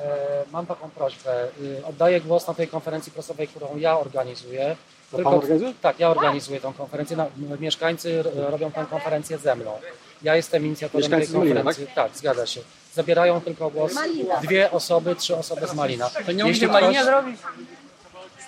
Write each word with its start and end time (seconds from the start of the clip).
E, 0.00 0.44
mam 0.52 0.66
taką 0.66 0.90
prośbę. 0.90 1.48
Oddaję 1.88 2.20
głos 2.20 2.46
na 2.48 2.54
tej 2.54 2.68
konferencji 2.68 3.12
prasowej, 3.12 3.48
którą 3.48 3.76
ja 3.76 3.98
organizuję. 3.98 4.76
To 5.10 5.18
pan 5.18 5.34
organizuje? 5.34 5.72
Tak, 5.82 5.98
ja 6.00 6.10
organizuję 6.10 6.60
tą 6.60 6.72
konferencję. 6.72 7.16
Mieszkańcy 7.60 8.24
robią 8.36 8.70
tę 8.72 8.86
konferencję 8.90 9.38
ze 9.38 9.54
mną. 9.56 9.70
Ja 10.22 10.36
jestem 10.36 10.66
inicjatorem 10.66 11.02
Mieszkańcy 11.02 11.26
tej 11.26 11.32
z 11.32 11.38
Malina, 11.38 11.54
konferencji. 11.62 11.94
Tak? 11.94 12.16
zgadza 12.16 12.46
się. 12.46 12.60
Zabierają 12.94 13.40
tylko 13.40 13.70
głos 13.70 13.92
dwie 14.42 14.70
osoby, 14.70 15.16
trzy 15.16 15.36
osoby 15.36 15.66
z 15.66 15.74
Malina. 15.74 16.10
To 16.26 16.32
nie 16.32 16.44
umie 16.46 16.68
Malinie 16.68 17.04
zrobić? 17.04 17.40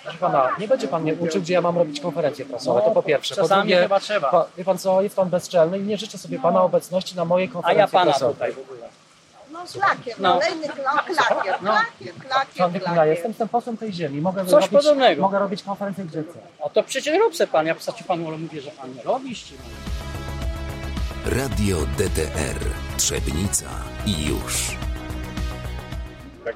Proszę 0.02 0.18
pana, 0.18 0.48
nie 0.58 0.68
będzie 0.68 0.88
pan 0.88 1.02
mnie 1.02 1.14
uczył, 1.14 1.40
gdzie 1.42 1.54
ja 1.54 1.60
mam 1.60 1.78
robić 1.78 2.00
konferencje 2.00 2.44
prasowe, 2.44 2.80
to 2.82 2.90
po 2.90 3.02
pierwsze. 3.02 3.34
Po 3.34 3.40
czasami 3.42 3.60
drugie, 3.62 3.82
chyba 3.82 4.00
trzeba. 4.00 4.30
pa- 4.30 4.46
wie 4.56 4.64
pan 4.64 4.78
co, 4.78 5.02
jest 5.02 5.16
pan 5.16 5.28
bezczelny 5.30 5.78
i 5.78 5.82
nie 5.82 5.96
życzę 5.98 6.18
sobie 6.18 6.38
pana 6.38 6.62
obecności 6.62 7.16
na 7.16 7.24
mojej 7.24 7.48
A 7.48 7.52
konferencji 7.52 7.80
ja 7.80 7.88
pana 7.88 8.04
prasowej. 8.10 8.34
tutaj 8.34 8.52
w 8.52 8.58
ogóle. 8.58 8.88
No 9.66 9.72
szlakiem, 9.72 10.14
No. 10.18 10.32
kolejny 10.40 10.66
kla- 10.66 11.04
klakier, 11.04 11.58
No. 11.62 11.72
klakier, 11.72 12.14
klakier, 12.14 12.54
kim 12.66 12.74
ja 12.74 12.80
klakier. 12.80 13.06
jestem, 13.06 13.30
jestem 13.30 13.48
posłem 13.48 13.77
tej 13.77 13.92
ziemi. 13.92 14.20
Mogę 14.20 14.45
Coś 14.45 14.52
robić, 14.52 14.68
podobnego. 14.68 15.22
Mogę 15.22 15.38
robić 15.38 15.62
konferencję 15.62 16.04
gdzie 16.04 16.22
chcę. 16.22 16.38
A 16.66 16.68
to 16.68 16.82
przecież 16.82 17.18
rób 17.18 17.36
se 17.36 17.46
pan, 17.46 17.66
ja 17.66 17.74
w 17.74 18.05
panu 18.06 18.28
ale 18.28 18.38
mówię, 18.38 18.60
że 18.60 18.70
pan 18.70 18.94
nie 18.94 19.02
robisz. 19.02 19.44
Czy... 19.44 19.55
Radio 21.38 21.77
DTR 21.98 22.60
Trzebnica 22.96 23.66
i 24.06 24.27
już. 24.27 24.77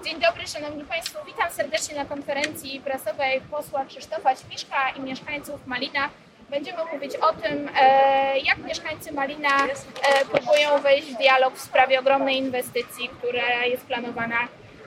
Dzień 0.05 0.21
dobry, 0.21 0.47
Szanowni 0.47 0.85
Państwo. 0.85 1.19
Witam 1.27 1.51
serdecznie 1.51 1.95
na 1.97 2.05
konferencji 2.05 2.81
prasowej 2.81 3.41
posła 3.41 3.85
Krzysztofa 3.85 4.37
Śpiszka 4.37 4.91
i 4.97 5.01
mieszkańców 5.01 5.67
Malina. 5.67 6.09
Będziemy 6.51 6.79
mówić 6.93 7.17
o 7.17 7.33
tym, 7.33 7.71
e, 7.81 8.39
jak 8.39 8.59
mieszkańcy 8.59 9.13
Malina 9.13 9.67
e, 9.67 10.25
próbują 10.25 10.83
wejść 10.83 11.13
w 11.13 11.19
dialog 11.19 11.55
w 11.55 11.61
sprawie 11.61 12.01
ogromnej 12.01 12.37
inwestycji, 12.37 13.09
która 13.09 13.65
jest 13.65 13.85
planowana 13.85 14.37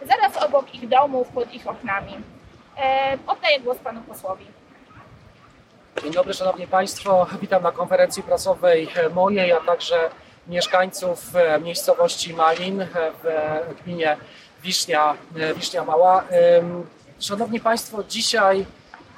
zaraz 0.07 0.43
obok 0.43 0.75
ich 0.75 0.87
domów, 0.87 1.27
pod 1.27 1.53
ich 1.53 1.67
oknami. 1.67 2.13
E, 2.77 3.17
Oddaję 3.27 3.59
głos 3.59 3.77
panu 3.77 4.01
posłowi. 4.01 4.45
Dzień 6.03 6.11
dobry, 6.11 6.33
Szanowni 6.33 6.67
Państwo. 6.67 7.27
Witam 7.41 7.63
na 7.63 7.71
konferencji 7.71 8.23
prasowej 8.23 8.87
mojej, 9.13 9.51
a 9.51 9.59
także 9.59 10.09
mieszkańców 10.47 11.19
miejscowości 11.61 12.33
Malin 12.33 12.87
w 13.23 13.83
gminie 13.83 14.17
Wisznia, 14.63 15.13
Wisznia 15.55 15.83
Mała. 15.83 16.23
Szanowni 17.19 17.59
Państwo, 17.59 18.03
dzisiaj 18.03 18.65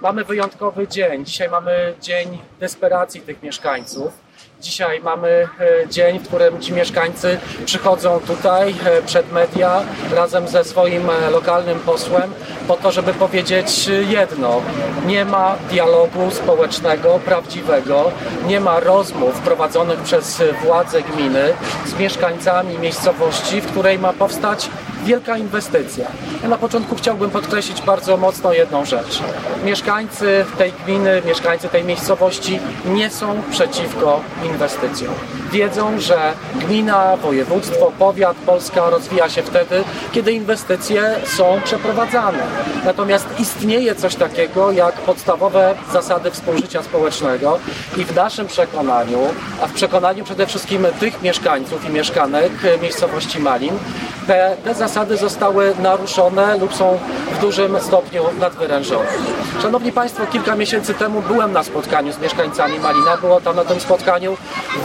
mamy 0.06 0.23
wyjątkowy 0.23 0.88
dzień. 0.88 1.25
Dzisiaj 1.25 1.50
mamy 1.50 1.94
dzień 2.02 2.38
desperacji 2.59 3.22
tych 3.22 3.44
mieszkańców. 3.44 4.14
Dzisiaj 4.62 5.02
mamy 5.02 5.47
e, 5.59 5.89
dzień, 5.89 6.20
w 6.20 6.28
którym 6.28 6.62
ci 6.62 6.73
mieszkańcy 6.73 7.38
przychodzą 7.66 8.20
tutaj 8.20 8.75
e, 8.86 9.02
przed 9.02 9.31
media 9.31 9.84
razem 10.16 10.47
ze 10.47 10.64
swoim 10.64 11.09
e, 11.09 11.30
lokalnym 11.30 11.80
posłem 11.80 12.34
po 12.67 12.78
to, 12.78 12.92
żeby 12.92 13.14
powiedzieć 13.14 13.89
jedno. 14.08 14.62
Nie 15.06 15.25
ma 15.25 15.56
dialogu 15.70 16.31
społecznego, 16.31 17.19
prawdziwego, 17.25 18.12
nie 18.47 18.59
ma 18.59 18.80
rozmów 18.80 19.40
prowadzonych 19.40 20.00
przez 20.00 20.44
władze 20.64 21.02
gminy 21.02 21.53
z 21.86 22.00
mieszkańcami 22.00 22.80
miejscowości, 22.80 23.62
w 23.62 23.67
której 23.67 24.00
ma 24.00 24.14
powstać 24.14 24.69
wielka 25.06 25.38
inwestycja. 25.38 26.08
Ja 26.44 26.50
na 26.50 26.58
początku 26.58 26.95
chciałbym 26.95 27.30
podkreślić 27.30 27.81
bardzo 27.81 28.17
mocno 28.17 28.53
jedną 28.53 28.86
rzecz. 28.86 29.20
Mieszkańcy 29.64 30.45
tej 30.58 30.73
gminy, 30.86 31.22
mieszkańcy 31.25 31.70
tej 31.70 31.84
miejscowości 31.84 32.59
nie 32.86 33.09
są 33.09 33.42
przeciwko 33.52 34.22
inwestycjom. 34.45 35.14
Wiedzą, 35.52 36.00
że 36.00 36.34
gmina, 36.56 37.17
województwo, 37.17 37.92
powiat, 38.00 38.38
Polska 38.45 38.89
rozwija 38.89 39.30
się 39.30 39.44
wtedy, 39.44 39.84
kiedy 40.12 40.31
inwestycje 40.31 41.16
są 41.25 41.62
przeprowadzane. 41.64 42.44
Natomiast 42.86 43.28
istnieje 43.40 43.95
coś 43.95 44.16
takiego 44.16 44.72
jak 44.72 44.95
podstawowe 44.95 45.75
zasady 45.94 46.31
współżycia 46.31 46.84
społecznego 46.84 47.59
i 47.97 48.03
w 48.03 48.16
naszym 48.16 48.47
przekonaniu, 48.47 49.19
a 49.62 49.68
w 49.68 49.74
przekonaniu 49.74 50.24
przede 50.24 50.47
wszystkim 50.47 50.85
tych 51.00 51.22
mieszkańców 51.22 51.90
i 51.90 51.94
mieszkanek 51.94 52.52
miejscowości 52.81 53.40
Malin, 53.40 53.74
te, 54.28 54.56
te 54.63 54.74
zasady 54.74 55.18
zostały 55.18 55.74
naruszone 55.80 56.58
lub 56.58 56.75
są 56.75 57.00
w 57.38 57.41
dużym 57.41 57.81
stopniu 57.81 58.24
nadwyrężone. 58.40 59.08
Szanowni 59.62 59.91
Państwo, 59.91 60.25
kilka 60.28 60.56
miesięcy 60.56 60.94
temu 60.94 61.22
byłem 61.22 61.52
na 61.52 61.63
spotkaniu 61.63 62.13
z 62.13 62.19
mieszkańcami 62.19 62.80
Malina. 62.80 63.18
Było 63.18 63.41
tam 63.41 63.56
na 63.56 63.66
tym 63.66 63.80
spotkaniu 63.80 64.38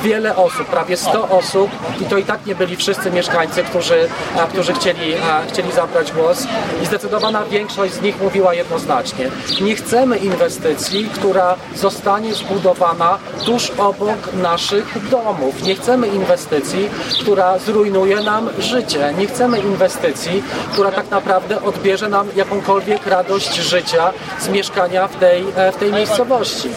wiele 0.02 0.36
osób, 0.36 0.66
prawie 0.66 0.96
100 0.96 1.28
osób 1.28 1.70
i 2.00 2.04
to 2.04 2.18
i 2.18 2.24
tak 2.24 2.46
nie 2.46 2.54
byli 2.54 2.76
wszyscy 2.76 3.10
mieszkańcy, 3.10 3.62
którzy, 3.64 4.08
a, 4.38 4.46
którzy 4.46 4.72
chcieli, 4.72 5.14
a, 5.14 5.42
chcieli 5.52 5.72
zabrać 5.72 6.12
głos 6.12 6.46
i 6.82 6.86
zdecydowana 6.86 7.44
większość 7.44 7.94
z 7.94 8.02
nich 8.02 8.22
mówiła 8.22 8.54
jednoznacznie. 8.54 9.30
Nie 9.60 9.76
chcemy 9.76 10.16
inwestycji, 10.16 11.08
która 11.14 11.56
zostanie 11.74 12.34
zbudowana 12.34 13.18
tuż 13.44 13.70
obok 13.70 14.32
naszych 14.42 15.08
domów. 15.08 15.62
Nie 15.62 15.74
chcemy 15.74 16.08
inwestycji, 16.08 16.88
która 17.20 17.58
zrujnuje 17.58 18.20
nam 18.20 18.48
życie. 18.58 19.14
Nie 19.18 19.26
chcemy 19.30 19.58
inwestycji, 19.58 20.42
która 20.72 20.92
tak 20.92 21.10
naprawdę 21.10 21.62
odbierze 21.62 22.08
nam 22.08 22.28
jakąkolwiek 22.36 23.06
radość 23.06 23.54
życia 23.54 24.12
z 24.40 24.48
mieszkania 24.48 25.08
w 25.08 25.16
tej, 25.16 25.44
e, 25.56 25.72
w 25.72 25.76
tej 25.76 25.92
miejscowości. 25.92 26.68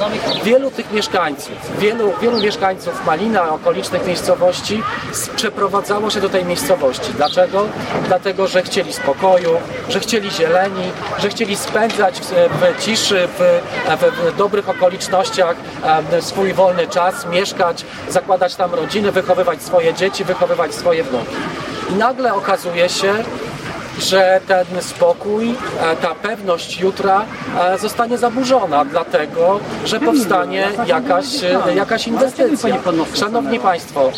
Wielu 0.44 0.72
tych 0.72 0.91
mieszkańców, 0.91 1.53
wielu, 1.80 2.14
wielu 2.22 2.41
mieszkańców 2.41 3.06
Malina, 3.06 3.50
okolicznych 3.50 4.08
miejscowości 4.08 4.84
przeprowadzało 5.36 6.09
się 6.09 6.22
do 6.22 6.30
tej 6.30 6.46
miejscowości. 6.46 7.14
Dlaczego? 7.18 7.66
Dlatego, 8.08 8.47
że 8.47 8.64
chcieli 8.64 8.94
spokoju, 8.94 9.50
że 9.90 10.00
chcieli 10.00 10.31
zieleni, 10.31 10.91
że 11.20 11.30
chcieli 11.30 11.56
spędzać 11.56 12.20
w, 12.20 12.30
w 12.30 12.84
ciszy, 12.85 13.28
w, 13.28 13.62
w, 14.00 14.34
w 14.34 14.38
dobrych 14.38 14.70
okolicznościach 14.70 15.56
swój 16.22 16.53
wolny 16.53 16.88
czas, 16.88 17.25
mieszkać, 17.25 17.85
zakładać 18.09 18.56
tam 18.56 18.74
rodziny, 18.74 19.12
wychowywać 19.12 19.62
swoje 19.62 19.94
dzieci, 19.94 20.24
wychowywać 20.24 20.75
swoje 20.75 21.03
wnuki. 21.03 21.35
I 21.93 21.95
nagle 21.95 22.33
okazuje 22.33 22.89
się, 22.89 23.13
że 23.99 24.41
ten 24.47 24.81
spokój, 24.81 25.49
e, 25.49 25.95
ta 25.95 26.15
pewność 26.15 26.79
jutra 26.79 27.25
e, 27.59 27.77
zostanie 27.77 28.17
zaburzona, 28.17 28.85
dlatego 28.85 29.59
że 29.85 29.99
powstanie 29.99 30.67
jakaś, 30.85 31.43
e, 31.43 31.75
jakaś 31.75 32.07
inwestycja. 32.07 32.75
Szanowni 33.15 33.59
Państwo, 33.59 34.11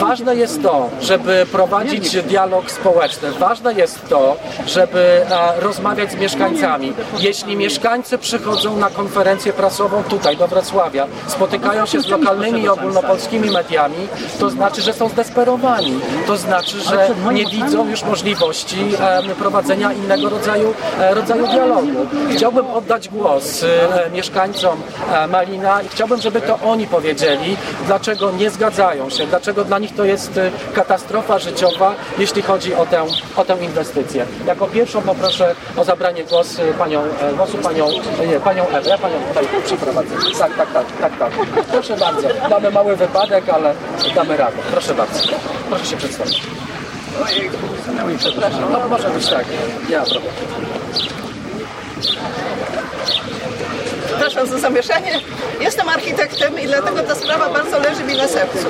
ważne 0.00 0.36
jest 0.36 0.62
to, 0.62 0.90
żeby 1.00 1.46
prowadzić 1.52 2.22
dialog 2.22 2.70
społeczny, 2.70 3.32
ważne 3.32 3.74
jest 3.74 4.08
to, 4.08 4.36
żeby 4.66 5.26
e, 5.30 5.60
rozmawiać 5.60 6.12
z 6.12 6.14
mieszkańcami. 6.16 6.92
Jeśli 7.18 7.56
mieszkańcy 7.56 8.18
przychodzą 8.18 8.76
na 8.76 8.90
konferencję 8.90 9.52
prasową 9.52 10.02
tutaj 10.02 10.36
do 10.36 10.48
Wrocławia, 10.48 11.06
spotykają 11.26 11.86
się 11.86 12.00
z 12.00 12.08
lokalnymi 12.08 12.62
i 12.62 12.68
ogólnopolskimi 12.68 13.50
mediami, 13.50 14.08
to 14.40 14.50
znaczy, 14.50 14.82
że 14.82 14.92
są 14.92 15.08
zdesperowani. 15.08 16.00
To 16.26 16.36
znaczy, 16.36 16.80
że 16.80 17.08
nie 17.32 17.46
widzą 17.46 17.88
już 17.90 18.02
możliwości 18.02 18.76
prowadzenia 19.22 19.92
innego 19.92 20.28
rodzaju, 20.28 20.74
e, 21.00 21.14
rodzaju 21.14 21.46
dialogu. 21.46 22.06
Chciałbym 22.30 22.66
oddać 22.66 23.08
głos 23.08 23.62
e, 23.62 24.10
mieszkańcom 24.10 24.82
e, 25.12 25.26
Malina 25.26 25.82
i 25.82 25.88
chciałbym, 25.88 26.20
żeby 26.20 26.40
to 26.40 26.58
oni 26.64 26.86
powiedzieli, 26.86 27.56
dlaczego 27.86 28.30
nie 28.30 28.50
zgadzają 28.50 29.10
się, 29.10 29.26
dlaczego 29.26 29.64
dla 29.64 29.78
nich 29.78 29.94
to 29.94 30.04
jest 30.04 30.40
katastrofa 30.74 31.38
życiowa, 31.38 31.94
jeśli 32.18 32.42
chodzi 32.42 32.74
o 32.74 32.86
tę, 32.86 33.04
o 33.36 33.44
tę 33.44 33.56
inwestycję. 33.60 34.26
Jako 34.46 34.66
pierwszą 34.66 35.02
poproszę 35.02 35.54
o 35.76 35.84
zabranie 35.84 36.24
głosu 36.24 36.62
panią, 36.78 37.02
głosu 37.36 37.58
panią, 37.58 37.88
nie, 38.28 38.40
panią 38.40 38.68
Ewę. 38.68 38.90
Ja 38.90 38.98
panią 38.98 39.14
tutaj 39.28 39.44
przeprowadzę. 39.64 40.14
Tak, 40.38 40.56
tak, 40.56 40.72
tak, 40.72 40.86
tak, 41.00 41.18
tak. 41.18 41.32
Proszę 41.72 41.96
bardzo. 41.96 42.28
Mamy 42.50 42.70
mały 42.70 42.96
wypadek, 42.96 43.48
ale 43.48 43.74
damy 44.14 44.36
radę. 44.36 44.56
Proszę 44.72 44.94
bardzo. 44.94 45.28
Proszę 45.68 45.86
się 45.86 45.96
przedstawić. 45.96 46.67
No 48.70 48.88
może 48.88 49.10
być 49.10 49.26
tak. 49.26 49.44
Ja 49.90 50.02
prawda. 50.04 50.30
Przepraszam 54.38 54.60
za 54.60 54.68
zamieszanie. 54.68 55.20
Jestem 55.60 55.88
architektem 55.88 56.60
i 56.60 56.66
dlatego 56.66 57.02
ta 57.02 57.14
sprawa 57.14 57.48
bardzo 57.48 57.78
leży 57.78 58.04
mi 58.04 58.16
na 58.16 58.28
sercu. 58.28 58.66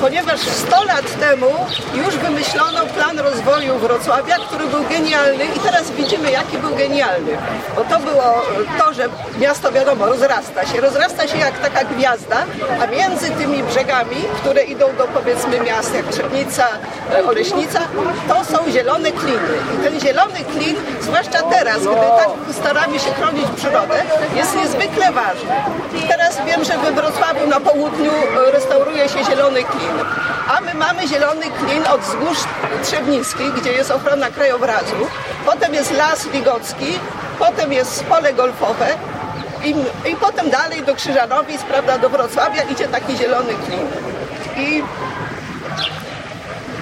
Ponieważ 0.00 0.40
100 0.40 0.84
lat 0.84 1.20
temu 1.20 1.46
już 1.94 2.16
wymyślono 2.16 2.86
plan 2.86 3.18
rozwoju 3.18 3.78
Wrocławia, 3.78 4.36
który 4.36 4.66
był 4.66 4.82
genialny 4.84 5.44
i 5.44 5.58
teraz 5.58 5.90
widzimy 5.90 6.30
jaki 6.30 6.58
był 6.58 6.74
genialny. 6.76 7.30
Bo 7.76 7.84
to 7.84 7.98
było 7.98 8.42
to, 8.78 8.94
że 8.94 9.08
miasto 9.38 9.72
wiadomo 9.72 10.06
rozrasta 10.06 10.66
się. 10.66 10.80
Rozrasta 10.80 11.28
się 11.28 11.38
jak 11.38 11.58
taka 11.58 11.84
gwiazda, 11.84 12.36
a 12.80 12.86
między 12.86 13.30
tymi 13.30 13.62
brzegami, 13.62 14.16
które 14.36 14.62
idą 14.62 14.86
do 14.98 15.04
powiedzmy 15.04 15.60
miast 15.60 15.94
jak 15.94 16.06
Trzebnica, 16.06 16.68
e, 17.14 17.24
Oleśnica, 17.26 17.80
to 18.28 18.44
są 18.44 18.70
zielone 18.70 19.12
kliny. 19.12 19.54
I 19.74 19.84
ten 19.84 20.00
zielony 20.00 20.40
klin, 20.52 20.76
zwłaszcza 21.00 21.42
teraz, 21.42 21.78
gdy 21.78 22.06
tak 22.18 22.28
staramy 22.52 22.98
się 22.98 23.12
chronić 23.12 23.46
przyrodę, 23.56 24.02
jest 24.36 24.56
niezwykle 24.56 25.01
niezwykle 25.02 25.12
ważny. 25.12 26.08
Teraz 26.08 26.38
wiem, 26.46 26.64
że 26.64 26.78
we 26.78 26.92
Wrocławiu 26.92 27.46
na 27.46 27.60
południu 27.60 28.12
e, 28.12 28.50
restauruje 28.50 29.08
się 29.08 29.24
zielony 29.24 29.64
klin, 29.64 29.96
a 30.48 30.60
my 30.60 30.74
mamy 30.74 31.08
zielony 31.08 31.46
klin 31.50 31.84
od 31.94 32.00
wzgórz 32.00 32.38
Trzebnickich, 32.82 33.52
gdzie 33.52 33.72
jest 33.72 33.90
ochrona 33.90 34.30
krajobrazu, 34.30 35.06
potem 35.46 35.74
jest 35.74 35.92
las 35.96 36.28
Wigocki, 36.28 36.98
potem 37.38 37.72
jest 37.72 38.04
pole 38.04 38.32
golfowe 38.32 38.88
i, 39.64 39.74
i 40.10 40.16
potem 40.16 40.50
dalej 40.50 40.82
do 40.82 40.94
Krzyżanowic, 40.94 41.62
prawda, 41.62 41.98
do 41.98 42.08
Wrocławia 42.08 42.62
idzie 42.62 42.88
taki 42.88 43.16
zielony 43.16 43.54
klin. 43.54 43.86
I 44.56 44.82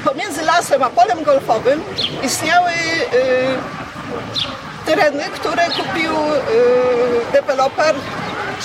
pomiędzy 0.04 0.42
lasem 0.42 0.82
a 0.82 0.90
polem 0.90 1.24
golfowym 1.24 1.82
istniały 2.22 2.70
y, 2.70 4.59
tereny, 4.90 5.24
które 5.24 5.62
kupił 5.64 6.12
y, 6.12 7.32
deweloper, 7.32 7.94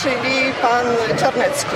czyli 0.01 0.53
pan 0.61 0.85
Czarnecki. 1.19 1.75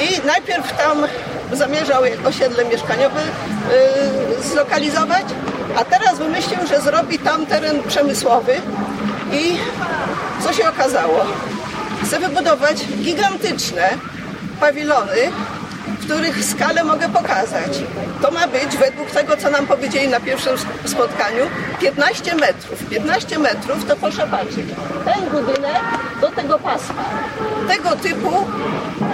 I 0.00 0.26
najpierw 0.26 0.76
tam 0.76 1.06
zamierzał 1.52 2.02
osiedle 2.26 2.64
mieszkaniowe 2.64 3.20
y, 3.20 4.42
zlokalizować, 4.42 5.24
a 5.76 5.84
teraz 5.84 6.18
wymyślił, 6.18 6.66
że 6.68 6.80
zrobi 6.80 7.18
tam 7.18 7.46
teren 7.46 7.82
przemysłowy 7.82 8.54
i 9.32 9.58
co 10.44 10.52
się 10.52 10.68
okazało? 10.68 11.24
Chce 12.04 12.20
wybudować 12.20 12.84
gigantyczne 12.86 13.88
pawilony, 14.60 15.32
których 15.96 16.44
skalę 16.44 16.84
mogę 16.84 17.08
pokazać. 17.08 17.72
To 18.22 18.30
ma 18.30 18.46
być, 18.48 18.76
według 18.76 19.10
tego, 19.10 19.36
co 19.36 19.50
nam 19.50 19.66
powiedzieli 19.66 20.08
na 20.08 20.20
pierwszym 20.20 20.56
spotkaniu, 20.84 21.44
15 21.80 22.34
metrów. 22.34 22.88
15 22.90 23.38
metrów 23.38 23.84
to 23.88 23.96
proszę 23.96 24.26
patrzeć, 24.30 24.66
ten 25.04 25.30
budynek 25.30 25.82
do 26.20 26.30
tego 26.30 26.58
pasma. 26.58 27.04
Tego 27.68 27.96
typu 27.96 28.30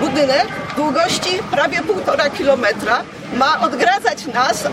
budynek 0.01 0.47
długości 0.77 1.39
prawie 1.51 1.83
półtora 1.83 2.31
kilometra 2.31 3.03
ma 3.37 3.61
odgradzać 3.61 4.27
nas. 4.27 4.65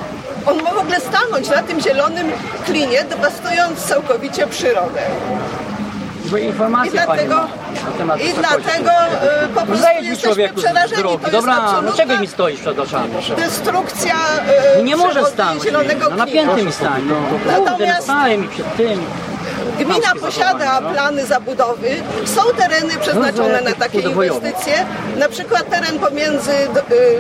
On 0.46 0.64
ma 0.64 0.72
w 0.74 0.78
ogóle 0.78 1.00
stanąć 1.00 1.50
na 1.50 1.64
tym 1.64 1.82
zielonym 1.82 2.32
klinie, 2.66 3.04
dewastując 3.04 3.86
całkowicie 3.86 4.48
przyrodę. 4.48 5.02
Złe 6.28 6.42
I 6.42 6.46
informacje 6.46 6.92
pani 7.02 7.06
dlatego, 7.28 7.36
na 7.86 7.92
temat 7.98 8.22
i 8.22 8.34
dlatego 8.34 8.92
e, 8.92 9.48
po 9.48 9.62
prostu 9.62 9.76
Zdajesz 9.78 10.02
mi 10.04 10.08
jesteśmy 10.10 10.28
człowieku 10.34 10.56
przerażeni. 10.62 11.02
drogi. 11.02 11.26
Dobra, 11.32 11.54
absolutna 11.56 11.82
dlaczego 11.92 12.20
mi 12.22 12.28
stoisz 12.28 12.60
przed 12.60 12.80
oczami? 12.80 13.10
destrukcja 13.38 14.14
e, 14.78 14.84
Nie 14.84 14.96
może 14.98 15.26
stanąć. 15.26 15.64
zielonego 15.64 16.10
Na 16.10 16.26
klina. 16.26 16.26
napiętym 16.26 16.72
stanie. 16.72 17.06
No, 17.06 17.16
kurde, 17.30 17.88
no 17.88 18.02
stałem 18.02 18.42
mi 18.42 18.48
przed 18.48 18.76
tym. 18.76 19.00
Gmina 19.80 20.16
posiada 20.22 20.82
no. 20.82 20.90
plany 20.90 21.26
zabudowy, 21.26 21.90
są 22.26 22.42
tereny 22.58 22.94
przeznaczone 23.02 23.54
No, 23.58 23.62
na 23.64 23.70
jak 23.70 23.80
takie 23.80 24.00
inwestycje. 24.00 24.86
Na 25.18 25.30
przykład 25.30 25.70
teren 25.70 26.00
pomiędzy 26.00 26.52
y, 26.52 26.68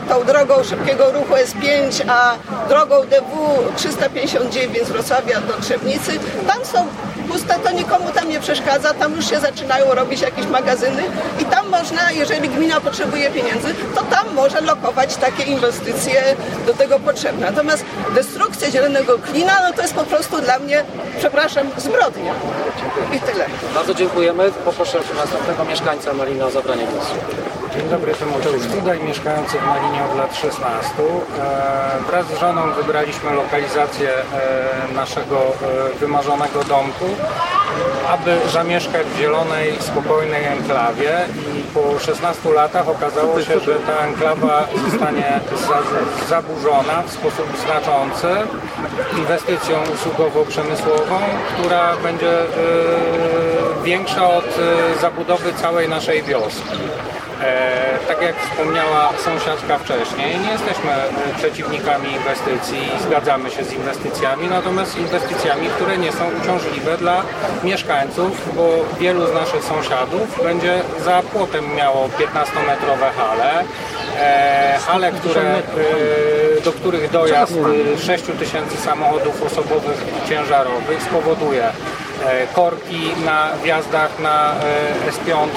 tą 0.09 0.23
drogą 0.23 0.63
szybkiego 0.63 1.11
ruchu 1.11 1.33
S5 1.33 2.01
a 2.09 2.31
drogą 2.69 2.95
DW 3.01 3.57
359 3.75 4.87
z 4.87 4.89
Wrocławia 4.89 5.41
do 5.41 5.53
Trzebnicy. 5.61 6.11
Tam 6.47 6.65
są 6.65 6.87
puste, 7.27 7.59
to 7.63 7.71
nikomu 7.71 8.11
tam 8.11 8.29
nie 8.29 8.39
przeszkadza, 8.39 8.93
tam 8.93 9.15
już 9.15 9.29
się 9.29 9.39
zaczynają 9.39 9.93
robić 9.93 10.21
jakieś 10.21 10.47
magazyny 10.47 11.03
i 11.39 11.45
tam 11.45 11.69
można, 11.69 12.11
jeżeli 12.11 12.49
gmina 12.49 12.81
potrzebuje 12.81 13.31
pieniędzy, 13.31 13.75
to 13.95 14.01
tam 14.03 14.33
może 14.33 14.61
lokować 14.61 15.15
takie 15.15 15.43
inwestycje 15.43 16.23
do 16.65 16.73
tego 16.73 16.99
potrzebne. 16.99 17.45
Natomiast 17.45 17.85
destrukcja 18.15 18.71
zielonego 18.71 19.19
klina, 19.19 19.53
no 19.67 19.73
to 19.73 19.81
jest 19.81 19.93
po 19.93 20.03
prostu 20.03 20.41
dla 20.41 20.59
mnie, 20.59 20.83
przepraszam, 21.17 21.69
zbrodnia. 21.77 22.33
I 23.13 23.19
tyle. 23.19 23.45
Bardzo 23.75 23.93
dziękujemy. 23.93 24.51
Poproszę 24.51 24.99
następnego 25.15 25.65
mieszkańca 25.65 26.13
Malina 26.13 26.45
o 26.45 26.51
zabranie 26.51 26.85
głosu. 26.85 27.13
Dzień 27.77 27.89
dobry, 27.89 28.13
Tymoteusz 28.13 28.61
Studaj, 28.61 29.03
mieszkający 29.03 29.57
w 29.59 29.65
Malinie 29.65 30.03
od 30.11 30.17
lat 30.17 30.35
16. 30.35 30.93
E, 31.03 32.03
wraz 32.07 32.27
z 32.27 32.39
żoną 32.39 32.73
wybraliśmy 32.73 33.33
lokalizację 33.33 34.09
e, 34.09 34.93
naszego 34.93 35.37
e, 35.37 35.99
wymarzonego 35.99 36.63
domku, 36.63 37.05
aby 38.09 38.37
zamieszkać 38.53 39.07
w 39.07 39.17
zielonej, 39.17 39.73
spokojnej 39.79 40.45
enklawie 40.45 41.17
i 41.35 41.63
po 41.73 41.99
16 41.99 42.49
latach 42.49 42.89
okazało 42.89 43.41
się, 43.41 43.59
że 43.59 43.75
ta 43.75 44.05
enklawa 44.05 44.67
zostanie 44.89 45.39
za, 45.67 45.79
zaburzona 46.27 47.03
w 47.07 47.11
sposób 47.11 47.47
znaczący 47.65 48.27
inwestycją 49.17 49.77
usługowo-przemysłową, 49.93 51.19
która 51.57 51.97
będzie 52.03 52.31
większa 53.87 54.29
od 54.29 54.45
e, 54.45 54.99
zabudowy 55.01 55.53
całej 55.53 55.89
naszej 55.89 56.23
wioski. 56.23 56.77
E, 57.41 57.99
tak 58.07 58.21
jak 58.21 58.35
wspomniała 58.41 59.13
sąsiadka 59.25 59.77
wcześniej, 59.77 60.39
nie 60.39 60.51
jesteśmy 60.51 60.91
e, 60.91 61.37
przeciwnikami 61.37 62.07
inwestycji, 62.11 62.81
zgadzamy 63.03 63.51
się 63.51 63.63
z 63.63 63.73
inwestycjami, 63.73 64.47
natomiast 64.47 64.91
z 64.91 64.97
inwestycjami, 64.97 65.67
które 65.67 65.97
nie 65.97 66.11
są 66.11 66.23
uciążliwe 66.41 66.97
dla 66.97 67.23
mieszkańców, 67.63 68.55
bo 68.55 68.69
wielu 68.99 69.27
z 69.27 69.33
naszych 69.33 69.63
sąsiadów 69.63 70.43
będzie 70.43 70.81
za 71.05 71.21
płotem 71.21 71.75
miało 71.75 72.07
15-metrowe 72.07 73.09
hale, 73.17 73.63
e, 74.19 74.79
hale, 74.87 75.11
które, 75.11 75.41
e, 75.41 76.61
do 76.63 76.71
których 76.71 77.11
dojazd 77.11 77.53
e, 77.95 77.99
6 77.99 78.23
tysięcy 78.39 78.77
samochodów 78.77 79.43
osobowych 79.43 80.05
i 80.23 80.29
ciężarowych 80.29 81.03
spowoduje 81.03 81.63
korki 82.55 83.11
na 83.25 83.49
wjazdach 83.63 84.19
na 84.19 84.55
e, 85.07 85.11
S5 85.11 85.47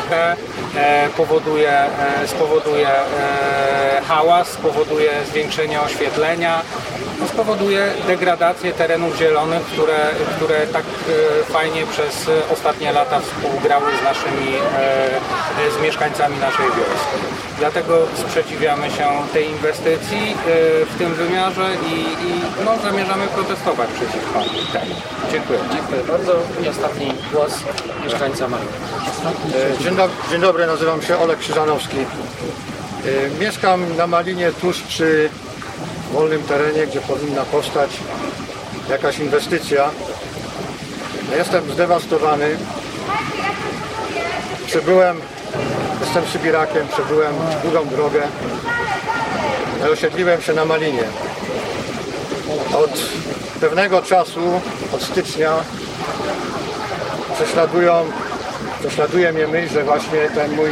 e, 0.77 1.09
powoduje, 1.17 1.73
e, 1.73 2.29
spowoduje 2.29 2.89
e, 2.89 4.01
hałas, 4.09 4.49
spowoduje 4.49 5.11
zwiększenie 5.31 5.81
oświetlenia, 5.81 6.63
spowoduje 7.41 7.93
degradację 8.07 8.73
terenów 8.73 9.17
zielonych, 9.17 9.63
które, 9.63 9.99
które 10.37 10.67
tak 10.67 10.85
e, 10.85 11.45
fajnie 11.53 11.87
przez 11.87 12.31
ostatnie 12.53 12.93
lata 12.93 13.21
współgrały 13.21 13.87
z 14.01 14.05
naszymi, 14.05 14.53
e, 14.79 15.79
z 15.79 15.83
mieszkańcami 15.83 16.39
naszej 16.39 16.67
wioski. 16.67 17.19
Dlatego 17.59 18.07
sprzeciwiamy 18.15 18.91
się 18.91 19.07
tej 19.33 19.51
inwestycji 19.51 20.23
e, 20.33 20.87
w 20.87 20.99
tym 20.99 21.15
wymiarze 21.15 21.67
i, 21.87 21.95
i 22.29 22.41
no, 22.65 22.79
zamierzamy 22.83 23.27
protestować 23.27 23.91
przeciwko 23.91 24.39
temu. 24.73 24.95
Dziękuję. 25.33 25.59
Dziękuję 25.75 26.01
bardzo. 26.09 26.33
I 26.65 26.69
ostatni 26.69 27.13
głos 27.33 27.53
mieszkańca 28.05 28.49
Malina. 28.49 28.71
E, 29.79 29.83
Dzień 29.83 29.97
dobry, 29.97 30.17
dzień 30.31 30.41
dobry, 30.41 30.67
nazywam 30.67 31.03
się 31.03 31.19
Olek 31.19 31.39
Krzyżanowski. 31.39 31.97
Mieszkam 33.41 33.97
na 33.97 34.07
Malinie 34.07 34.53
tuż 34.53 34.81
przy 34.81 35.31
wolnym 36.13 36.43
terenie, 36.43 36.87
gdzie 36.87 37.01
powinna 37.01 37.45
powstać 37.45 37.91
jakaś 38.89 39.19
inwestycja. 39.19 39.91
Jestem 41.37 41.73
zdewastowany. 41.73 42.57
Przebyłem, 44.67 45.21
jestem 46.01 46.27
Sybirakiem, 46.27 46.89
przebyłem 46.89 47.35
długą 47.63 47.89
drogę. 47.89 48.23
Osiedliłem 49.93 50.43
się 50.43 50.53
na 50.53 50.65
Malinie. 50.65 51.05
Od 52.75 52.91
pewnego 53.61 54.03
czasu, 54.03 54.61
od 54.93 55.03
stycznia, 55.03 55.53
prześladują 57.35 58.05
prześladuje 58.81 59.33
mnie 59.33 59.47
myśl, 59.47 59.73
że 59.73 59.85
właśnie 59.85 60.29
ten 60.35 60.57
mój 60.57 60.71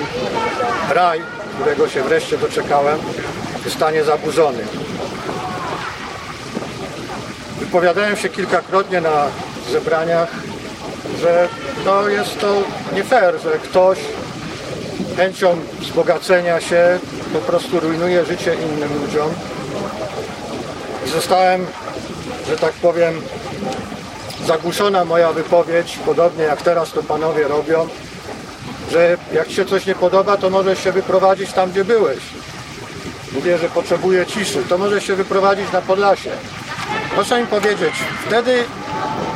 raj, 0.91 1.23
którego 1.55 1.89
się 1.89 2.03
wreszcie 2.03 2.39
doczekałem, 2.39 2.99
zostanie 3.65 4.05
zaburzony. 4.05 4.65
Wypowiadałem 7.69 8.17
się 8.17 8.29
kilkakrotnie 8.29 9.01
na 9.01 9.27
zebraniach, 9.71 10.29
że 11.21 11.49
to 11.85 12.09
jest 12.09 12.41
to 12.41 12.63
nie 12.95 13.05
fair, 13.05 13.41
że 13.43 13.51
ktoś 13.51 13.99
chęcią 15.17 15.57
wzbogacenia 15.81 16.61
się 16.61 16.99
po 17.33 17.39
prostu 17.39 17.81
rujnuje 17.81 18.25
życie 18.25 18.55
innym 18.55 19.03
ludziom. 19.03 19.31
I 21.07 21.11
zostałem, 21.11 21.67
że 22.49 22.57
tak 22.57 22.73
powiem, 22.73 23.23
zagłuszona 24.47 25.05
moja 25.05 25.33
wypowiedź, 25.33 25.99
podobnie 26.07 26.45
jak 26.45 26.63
teraz 26.63 26.93
to 26.93 27.03
panowie 27.03 27.49
robią, 27.49 27.89
że 28.93 29.17
jak 29.33 29.51
się 29.51 29.65
coś 29.65 29.87
nie 29.87 29.95
podoba, 29.95 30.37
to 30.37 30.51
możesz 30.51 30.85
się 30.85 30.93
wyprowadzić 30.93 31.53
tam, 31.53 31.71
gdzie 31.71 31.85
byłeś. 31.85 32.19
Mówię, 33.33 33.59
że 33.59 33.69
potrzebuję 33.69 34.27
ciszy, 34.27 34.63
to 34.69 34.79
możesz 34.79 35.07
się 35.07 35.17
wyprowadzić 35.17 35.73
na 35.73 35.83
Podlasie. 35.83 36.31
Proszę 37.19 37.41
mi 37.41 37.47
powiedzieć, 37.47 37.95
wtedy 38.27 38.65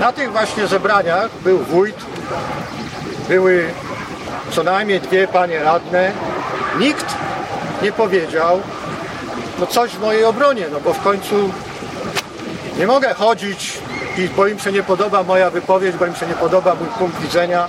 na 0.01 0.13
tych 0.13 0.33
właśnie 0.33 0.67
zebraniach 0.67 1.31
był 1.45 1.59
wójt, 1.59 1.97
były 3.29 3.71
co 4.51 4.63
najmniej 4.63 5.01
dwie 5.01 5.29
panie 5.29 5.63
radne, 5.63 6.13
nikt 6.79 7.07
nie 7.83 7.93
powiedział 7.93 8.61
no 9.59 9.67
coś 9.67 9.91
w 9.91 10.01
mojej 10.01 10.25
obronie, 10.25 10.67
no 10.73 10.81
bo 10.81 10.93
w 10.93 11.03
końcu 11.03 11.53
nie 12.79 12.87
mogę 12.87 13.15
chodzić 13.15 13.79
i 14.19 14.29
bo 14.29 14.47
im 14.47 14.59
się 14.59 14.73
nie 14.73 14.83
podoba 14.83 15.23
moja 15.23 15.51
wypowiedź, 15.51 15.97
bo 15.97 16.07
im 16.07 16.15
się 16.15 16.27
nie 16.27 16.35
podoba 16.35 16.75
mój 16.75 16.89
punkt 16.99 17.21
widzenia, 17.21 17.69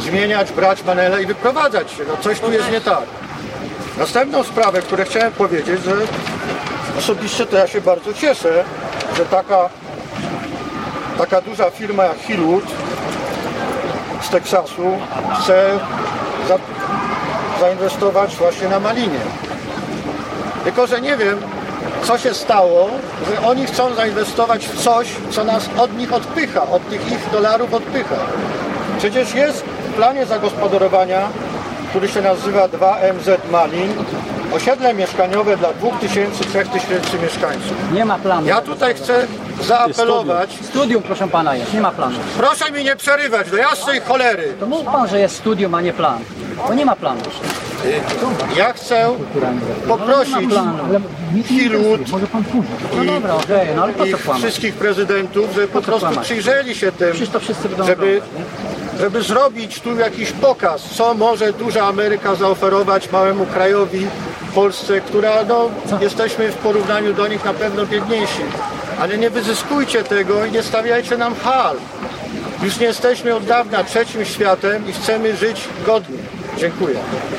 zmieniać, 0.00 0.52
brać 0.52 0.84
manele 0.84 1.22
i 1.22 1.26
wyprowadzać 1.26 1.90
się. 1.90 2.04
No 2.08 2.16
coś 2.16 2.40
tu 2.40 2.52
jest 2.52 2.70
nie 2.70 2.80
tak. 2.80 3.04
Następną 3.98 4.42
sprawę, 4.42 4.82
którą 4.82 5.04
chciałem 5.04 5.32
powiedzieć, 5.32 5.84
że 5.84 5.92
osobiście 6.98 7.46
to 7.46 7.56
ja 7.56 7.66
się 7.66 7.80
bardzo 7.80 8.14
cieszę, 8.14 8.64
że 9.16 9.26
taka, 9.26 9.68
taka 11.18 11.40
duża 11.40 11.70
firma 11.70 12.04
jak 12.04 12.18
Hillwood 12.18 12.64
z 14.22 14.28
Teksasu 14.28 14.98
chce 15.40 15.78
za, 16.48 16.58
zainwestować 17.60 18.36
właśnie 18.36 18.68
na 18.68 18.80
Malinie. 18.80 19.20
Tylko, 20.64 20.86
że 20.86 21.00
nie 21.00 21.16
wiem, 21.16 21.40
co 22.02 22.18
się 22.18 22.34
stało, 22.34 22.88
że 23.28 23.46
oni 23.46 23.66
chcą 23.66 23.94
zainwestować 23.94 24.66
w 24.66 24.82
coś, 24.82 25.08
co 25.30 25.44
nas 25.44 25.68
od 25.78 25.98
nich 25.98 26.12
odpycha, 26.12 26.62
od 26.62 26.88
tych 26.88 27.12
ich 27.12 27.30
dolarów 27.32 27.74
odpycha. 27.74 28.16
Przecież 28.98 29.34
jest 29.34 29.62
w 29.62 29.94
planie 29.94 30.26
zagospodarowania, 30.26 31.28
który 31.90 32.08
się 32.08 32.22
nazywa 32.22 32.68
2MZ 32.68 33.36
Malin, 33.50 33.94
osiedle 34.54 34.94
mieszkaniowe 34.94 35.56
dla 35.56 35.68
2000-3000 35.68 37.22
mieszkańców. 37.22 37.92
Nie 37.92 38.04
ma 38.04 38.18
planu. 38.18 38.46
Ja 38.46 38.60
tutaj 38.60 38.94
chcę 38.94 39.26
zaapelować, 39.62 40.58
Studium, 40.62 41.02
proszę 41.02 41.28
pana, 41.28 41.56
jest, 41.56 41.74
nie 41.74 41.80
ma 41.80 41.90
planu. 41.90 42.18
proszę 42.36 42.70
mi 42.72 42.84
nie 42.84 42.96
przerywać, 42.96 43.50
do 43.50 43.56
jasnej 43.56 44.00
cholery. 44.00 44.54
To 44.60 44.66
mów 44.66 44.84
pan, 44.84 45.08
że 45.08 45.20
jest 45.20 45.36
studium, 45.36 45.74
a 45.74 45.80
nie 45.80 45.92
plan. 45.92 46.18
Bo 46.68 46.74
nie 46.74 46.84
ma 46.86 46.96
planu. 46.96 47.20
Ja 48.56 48.72
chcę 48.72 49.08
poprosić 49.88 50.34
Hillwood 51.44 52.00
No 53.24 53.36
okej, 53.36 53.68
no 53.76 53.88
po 53.98 54.06
i 54.06 54.14
wszystkich 54.38 54.74
prezydentów, 54.74 55.54
żeby 55.54 55.68
po 55.68 55.82
prostu 55.82 56.20
przyjrzeli 56.20 56.74
się 56.74 56.92
tym, 56.92 57.12
żeby, 57.86 58.20
żeby 59.00 59.22
zrobić 59.22 59.80
tu 59.80 59.96
jakiś 59.96 60.32
pokaz, 60.32 60.82
co 60.82 61.14
może 61.14 61.52
duża 61.52 61.86
Ameryka 61.86 62.34
zaoferować 62.34 63.12
małemu 63.12 63.46
krajowi, 63.46 64.06
Polsce, 64.54 65.00
która 65.00 65.44
no, 65.44 65.70
jesteśmy 66.00 66.52
w 66.52 66.54
porównaniu 66.54 67.14
do 67.14 67.28
nich 67.28 67.44
na 67.44 67.54
pewno 67.54 67.86
biedniejsi. 67.86 68.42
Ale 69.00 69.18
nie 69.18 69.30
wyzyskujcie 69.30 70.04
tego 70.04 70.44
i 70.44 70.52
nie 70.52 70.62
stawiajcie 70.62 71.16
nam 71.18 71.34
hal. 71.34 71.76
Już 72.62 72.78
nie 72.78 72.86
jesteśmy 72.86 73.34
od 73.34 73.44
dawna 73.44 73.84
trzecim 73.84 74.24
światem 74.24 74.88
i 74.88 74.92
chcemy 74.92 75.36
żyć 75.36 75.68
godnie. 75.86 76.18
Dziękuję. 76.58 76.96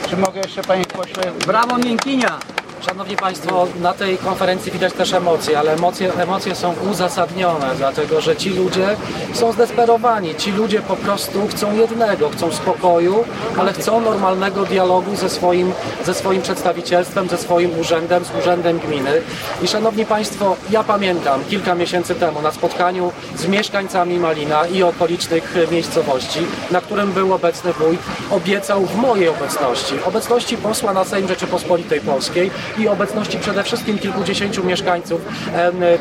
Czy 0.10 0.18
mogę 0.18 0.40
jeszcze 0.40 0.62
panie 0.62 0.86
pośle 0.86 1.24
Brawo 1.48 1.78
miękinia! 1.78 2.53
Szanowni 2.86 3.16
Państwo, 3.18 3.68
na 3.82 3.94
tej 3.94 4.18
konferencji 4.18 4.72
widać 4.72 4.94
też 4.94 5.14
emocje, 5.14 5.60
ale 5.60 5.74
emocje, 5.74 6.14
emocje 6.14 6.56
są 6.56 6.74
uzasadnione, 6.92 7.76
dlatego 7.78 8.22
że 8.22 8.36
ci 8.36 8.50
ludzie 8.50 8.96
są 9.34 9.52
zdesperowani. 9.52 10.36
Ci 10.36 10.52
ludzie 10.52 10.82
po 10.82 10.96
prostu 10.96 11.48
chcą 11.48 11.76
jednego, 11.76 12.30
chcą 12.30 12.52
spokoju, 12.52 13.24
ale 13.58 13.74
chcą 13.74 14.02
normalnego 14.02 14.66
dialogu 14.66 15.16
ze 15.16 15.30
swoim, 15.30 15.72
ze 16.06 16.14
swoim 16.14 16.42
przedstawicielstwem, 16.42 17.30
ze 17.30 17.38
swoim 17.38 17.80
urzędem, 17.80 18.26
z 18.26 18.32
urzędem 18.40 18.80
gminy. 18.80 19.22
I 19.62 19.68
Szanowni 19.68 20.06
Państwo, 20.06 20.56
ja 20.70 20.84
pamiętam 20.84 21.44
kilka 21.50 21.76
miesięcy 21.76 22.16
temu 22.16 22.42
na 22.42 22.52
spotkaniu 22.52 23.12
z 23.36 23.48
mieszkańcami 23.48 24.20
Malina 24.20 24.68
i 24.68 24.84
okolicznych 24.84 25.56
miejscowości, 25.72 26.40
na 26.72 26.82
którym 26.82 27.12
był 27.12 27.34
obecny 27.34 27.74
wójt, 27.74 28.00
obiecał 28.32 28.86
w 28.86 28.96
mojej 28.96 29.30
obecności, 29.30 29.96
obecności 30.06 30.58
posła 30.58 30.94
na 30.94 31.04
Sejm 31.06 31.28
Rzeczypospolitej 31.28 32.02
Polskiej 32.02 32.52
i 32.78 32.88
obecności 32.88 33.38
przede 33.38 33.64
wszystkim 33.64 34.00
kilkudziesięciu 34.00 34.64
mieszkańców 34.64 35.22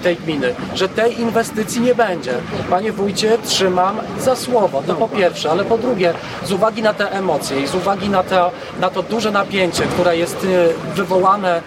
tej 0.02 0.16
gminy, 0.16 0.54
że 0.74 0.88
tej 0.88 1.20
inwestycji 1.20 1.80
nie 1.80 1.94
będzie. 1.94 2.32
Panie 2.70 2.92
wójcie, 2.92 3.38
trzymam 3.44 3.96
za 4.20 4.36
słowo, 4.36 4.82
to 4.86 4.94
po 4.94 5.08
pierwsze, 5.08 5.50
ale 5.50 5.64
po 5.64 5.78
drugie, 5.78 6.14
z 6.44 6.52
uwagi 6.52 6.82
na 6.82 6.94
te 6.94 7.12
emocje 7.12 7.60
i 7.60 7.66
z 7.66 7.74
uwagi 7.74 8.08
na 8.08 8.22
to, 8.22 8.50
na 8.80 8.90
to 8.90 9.02
duże 9.02 9.30
napięcie, 9.30 9.82
które 9.82 10.16
jest 10.16 10.36
e, 10.44 10.94
wywołane 10.94 11.62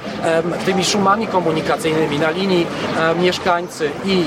tymi 0.66 0.86
szumami 0.86 1.28
komunikacyjnymi 1.28 2.20
na 2.20 2.30
linii 2.30 2.68
em, 3.00 3.22
mieszkańcy 3.22 3.90
i, 4.06 4.24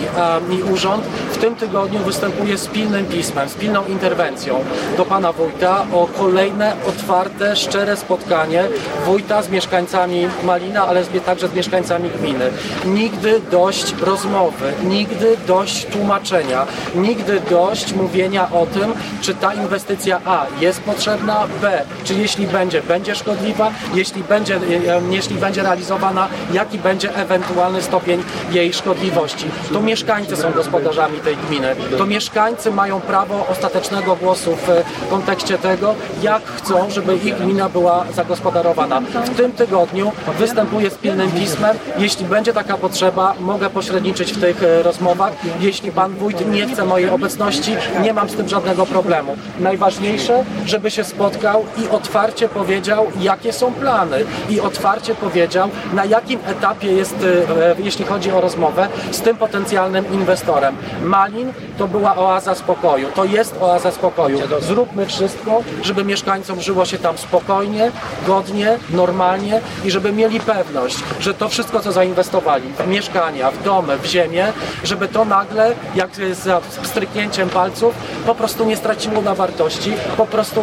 i 0.55 0.63
urząd, 0.63 1.05
w 1.31 1.39
tym 1.39 1.57
tygodniu 1.57 1.99
występuję 1.99 2.59
z 2.59 2.67
pilnym 2.67 3.07
pismem, 3.07 3.49
z 3.49 3.55
pilną 3.55 3.85
interwencją 3.87 4.65
do 4.97 5.05
pana 5.05 5.33
wójta 5.33 5.87
o 5.93 6.09
kolejne 6.19 6.77
otwarte, 6.89 7.57
szczere 7.57 7.97
spotkanie 7.97 8.65
wójta 9.05 9.43
z 9.43 9.49
mieszkańcami 9.49 10.29
Malina, 10.69 10.87
ale 10.87 11.05
z, 11.05 11.25
także 11.27 11.49
z 11.49 11.55
mieszkańcami 11.55 12.11
gminy. 12.11 12.51
Nigdy 12.87 13.41
dość 13.51 13.95
rozmowy, 14.01 14.73
nigdy 14.85 15.37
dość 15.47 15.87
tłumaczenia, 15.87 16.67
nigdy 16.95 17.41
dość 17.51 17.93
mówienia 17.93 18.51
o 18.53 18.67
tym, 18.67 18.93
czy 19.21 19.35
ta 19.35 19.55
inwestycja 19.55 20.21
A 20.25 20.47
jest 20.61 20.81
potrzebna, 20.81 21.47
B, 21.63 21.83
czy 22.05 22.15
jeśli 22.15 22.47
będzie, 22.47 22.83
będzie 22.83 23.15
szkodliwa, 23.15 23.71
jeśli 23.95 24.23
będzie, 24.23 24.55
e, 24.55 24.97
e, 24.97 25.01
jeśli 25.11 25.37
będzie 25.37 25.63
realizowana, 25.63 26.29
jaki 26.53 26.79
będzie 26.79 27.15
ewentualny 27.17 27.83
stopień 27.83 28.23
jej 28.51 28.73
szkodliwości. 28.73 29.47
To 29.73 29.81
mieszkańcy 29.81 30.37
są 30.37 30.53
gospodarzami 30.53 31.21
tej 31.21 31.37
gminy. 31.37 31.77
To 31.99 32.07
mieszkańcy 32.07 32.71
mają 32.71 33.01
prawo 33.01 33.47
ostatecznego 33.51 34.17
głosu 34.17 34.57
w 34.57 35.11
kontekście 35.11 35.59
tego, 35.59 35.95
jak 36.23 36.43
chcą, 36.47 36.91
żeby 36.91 37.17
ich 37.17 37.37
gmina 37.37 37.69
była 37.69 38.05
zagospodarowana. 38.15 39.01
W 39.01 39.37
tym 39.37 39.53
tygodniu 39.53 40.13
występuję 40.59 40.91
z 40.91 40.95
pilnym 40.95 41.31
pismem. 41.31 41.77
Jeśli 41.99 42.25
będzie 42.25 42.53
taka 42.53 42.77
potrzeba, 42.77 43.35
mogę 43.41 43.71
pośredniczyć 43.71 44.33
w 44.33 44.41
tych 44.41 44.63
e, 44.63 44.83
rozmowach. 44.83 45.33
Jeśli 45.61 45.93
pan 45.93 46.15
wójt 46.15 46.51
nie 46.51 46.67
chce 46.67 46.85
mojej 46.85 47.11
obecności, 47.11 47.77
nie 48.03 48.13
mam 48.13 48.29
z 48.29 48.35
tym 48.35 48.49
żadnego 48.49 48.87
problemu. 48.87 49.37
Najważniejsze, 49.61 50.45
żeby 50.67 50.91
się 50.91 51.05
spotkał 51.05 51.65
i 51.85 51.89
otwarcie 51.89 52.49
powiedział, 52.49 53.07
jakie 53.21 53.53
są 53.53 53.73
plany 53.73 54.25
i 54.51 54.61
otwarcie 54.61 55.15
powiedział, 55.15 55.71
na 55.93 56.05
jakim 56.05 56.41
etapie 56.47 56.93
jest, 56.93 57.17
e, 57.17 57.83
jeśli 57.83 58.05
chodzi 58.05 58.31
o 58.31 58.41
rozmowę 58.41 58.89
z 59.11 59.21
tym 59.21 59.37
potencjalnym 59.37 60.13
inwestorem. 60.13 60.77
Malin 61.03 61.53
to 61.79 61.89
była 61.89 62.17
oaza 62.17 62.55
spokoju, 62.55 63.09
to 63.15 63.25
jest 63.25 63.55
oaza 63.61 63.91
spokoju. 63.91 64.39
Zróbmy 64.61 65.07
wszystko, 65.07 65.63
żeby 65.83 66.05
mieszkańcom 66.05 66.61
żyło 66.61 66.85
się 66.85 66.99
tam 66.99 67.19
spokojnie, 67.19 67.91
godnie, 68.27 68.79
normalnie 68.91 69.61
i 69.85 69.91
żeby 69.91 70.13
mieli 70.13 70.41
pewność, 70.41 70.97
że 71.21 71.35
to 71.35 71.49
wszystko, 71.49 71.81
co 71.81 71.93
zainwestowali 71.93 72.69
w 72.79 72.87
mieszkania, 72.87 73.51
w 73.51 73.63
domy, 73.63 73.99
w 73.99 74.05
ziemię, 74.07 74.53
żeby 74.85 75.09
to 75.09 75.25
nagle, 75.25 75.75
jak 75.95 76.11
za 76.33 76.61
stryknięciem 76.83 77.49
palców, 77.49 77.95
po 78.27 78.35
prostu 78.35 78.65
nie 78.65 78.77
straciło 78.77 79.23
na 79.23 79.35
wartości, 79.35 79.93
po 80.17 80.27
prostu 80.27 80.63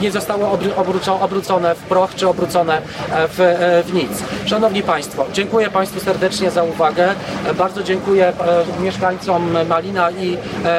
nie- 0.00 0.10
zostało 0.10 0.56
obr- 0.56 0.74
obróco- 0.76 1.20
obrócone 1.20 1.74
w 1.74 1.78
proch 1.78 2.14
czy 2.14 2.28
obrócone 2.28 2.76
e, 2.76 2.80
w, 3.28 3.40
e, 3.40 3.82
w 3.82 3.94
nic. 3.94 4.10
Szanowni 4.46 4.82
Państwo, 4.82 5.24
dziękuję 5.32 5.70
Państwu 5.70 6.00
serdecznie 6.00 6.50
za 6.50 6.62
uwagę. 6.62 7.14
E, 7.46 7.54
Bardzo 7.54 7.82
dziękuję 7.82 8.32
mieszkańcom 8.80 9.56
Malina 9.68 10.10
i 10.10 10.38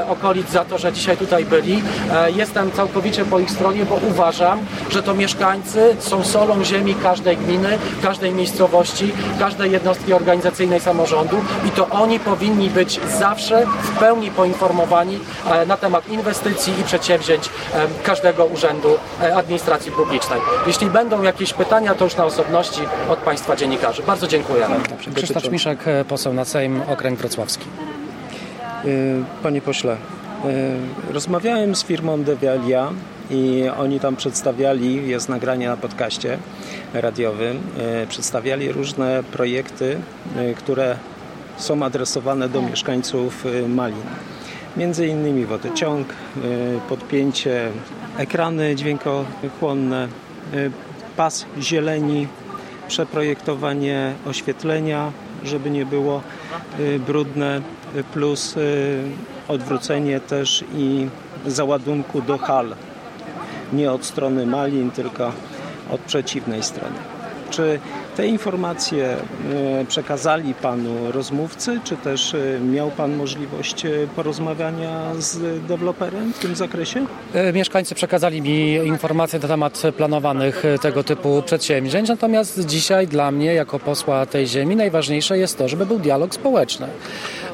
okolic 0.09 0.49
za 0.51 0.65
to, 0.65 0.77
że 0.77 0.93
dzisiaj 0.93 1.17
tutaj 1.17 1.45
byli. 1.45 1.83
E, 2.13 2.31
Jestem 2.31 2.71
całkowicie 2.71 3.25
po 3.25 3.39
ich 3.39 3.51
stronie, 3.51 3.85
bo 3.85 3.95
uważam, 4.09 4.59
że 4.89 5.03
to 5.03 5.13
mieszkańcy 5.13 5.95
są 5.99 6.23
solą 6.23 6.63
ziemi 6.63 6.95
każdej 7.03 7.37
gminy, 7.37 7.77
każdej 8.01 8.33
miejscowości, 8.33 9.11
każdej 9.39 9.71
jednostki 9.71 10.13
organizacyjnej 10.13 10.79
samorządu 10.79 11.37
i 11.67 11.71
to 11.71 11.89
oni 11.89 12.19
powinni 12.19 12.69
być 12.69 12.99
zawsze 13.19 13.65
w 13.81 13.99
pełni 13.99 14.31
poinformowani 14.31 15.19
e, 15.51 15.65
na 15.65 15.77
temat 15.77 16.09
inwestycji 16.09 16.79
i 16.79 16.83
przedsięwzięć 16.83 17.49
e, 17.73 17.87
każdego 18.03 18.45
urzędu 18.45 18.89
e, 19.21 19.35
administracji 19.35 19.91
publicznej. 19.91 20.39
Jeśli 20.67 20.89
będą 20.89 21.23
jakieś 21.23 21.53
pytania, 21.53 21.95
to 21.95 22.03
już 22.03 22.15
na 22.15 22.25
osobności 22.25 22.81
od 23.09 23.19
Państwa 23.19 23.55
dziennikarzy. 23.55 24.03
Bardzo 24.03 24.27
dziękuję. 24.27 24.67
Krzysztof 25.15 25.43
Śmiszek, 25.43 25.79
poseł 26.07 26.33
na 26.33 26.45
Sejm, 26.45 26.81
okręg 26.87 27.19
wrocławski. 27.19 27.65
Y, 28.85 29.23
Panie 29.43 29.61
pośle, 29.61 29.97
y, 31.09 31.13
rozmawiałem 31.13 31.75
z 31.75 31.83
firmą 31.83 32.23
Devialia 32.23 32.89
i 33.29 33.63
oni 33.77 33.99
tam 33.99 34.15
przedstawiali, 34.15 35.09
jest 35.09 35.29
nagranie 35.29 35.67
na 35.67 35.77
podcaście 35.77 36.37
radiowym, 36.93 37.57
y, 38.03 38.07
przedstawiali 38.07 38.71
różne 38.71 39.23
projekty, 39.31 39.99
które 40.57 40.97
są 41.57 41.83
adresowane 41.83 42.49
do 42.49 42.61
mieszkańców 42.61 43.45
Malin. 43.67 44.01
Między 44.77 45.07
innymi 45.07 45.45
wodociąg, 45.45 46.07
podpięcie, 46.89 47.69
ekrany 48.17 48.75
dźwiękochłonne, 48.75 50.07
pas 51.17 51.45
zieleni, 51.59 52.27
przeprojektowanie 52.87 54.13
oświetlenia, 54.25 55.11
żeby 55.43 55.69
nie 55.69 55.85
było 55.85 56.21
brudne, 57.07 57.61
plus 58.03 58.57
y, 58.57 59.01
odwrócenie 59.47 60.19
też 60.19 60.63
i 60.75 61.07
załadunku 61.45 62.21
do 62.21 62.37
hal. 62.37 62.75
Nie 63.73 63.91
od 63.91 64.05
strony 64.05 64.45
Malin, 64.45 64.91
tylko 64.91 65.31
od 65.89 66.01
przeciwnej 66.01 66.63
strony. 66.63 66.95
Czy 67.49 67.79
te 68.17 68.27
informacje 68.27 69.05
e, 69.09 69.85
przekazali 69.85 70.53
Panu 70.53 71.11
rozmówcy, 71.11 71.79
czy 71.83 71.97
też 71.97 72.33
e, 72.33 72.59
miał 72.59 72.91
Pan 72.91 73.15
możliwość 73.15 73.85
porozmawiania 74.15 75.15
z 75.19 75.61
deweloperem 75.67 76.33
w 76.33 76.39
tym 76.39 76.55
zakresie? 76.55 77.05
Mieszkańcy 77.53 77.95
przekazali 77.95 78.41
mi 78.41 78.73
informacje 78.73 79.39
na 79.39 79.47
temat 79.47 79.81
planowanych 79.97 80.63
tego 80.81 81.03
typu 81.03 81.43
przedsięwzięć, 81.45 82.09
natomiast 82.09 82.65
dzisiaj 82.65 83.07
dla 83.07 83.31
mnie, 83.31 83.53
jako 83.53 83.79
posła 83.79 84.25
tej 84.25 84.47
ziemi, 84.47 84.75
najważniejsze 84.75 85.37
jest 85.37 85.57
to, 85.57 85.67
żeby 85.67 85.85
był 85.85 85.99
dialog 85.99 86.35
społeczny. 86.35 86.87